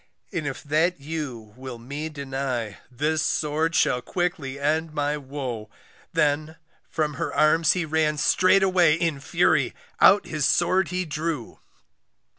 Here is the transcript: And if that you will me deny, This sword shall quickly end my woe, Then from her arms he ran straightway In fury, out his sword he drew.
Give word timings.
And 0.33 0.47
if 0.47 0.63
that 0.63 0.99
you 0.99 1.53
will 1.55 1.77
me 1.77 2.09
deny, 2.09 2.79
This 2.89 3.21
sword 3.21 3.75
shall 3.75 4.01
quickly 4.01 4.59
end 4.59 4.95
my 4.95 5.15
woe, 5.15 5.69
Then 6.11 6.55
from 6.89 7.13
her 7.21 7.31
arms 7.31 7.73
he 7.73 7.85
ran 7.85 8.17
straightway 8.17 8.95
In 8.95 9.19
fury, 9.19 9.75
out 9.99 10.25
his 10.25 10.47
sword 10.47 10.87
he 10.87 11.05
drew. 11.05 11.59